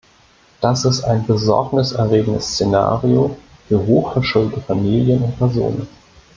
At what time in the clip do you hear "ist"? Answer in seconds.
0.83-1.03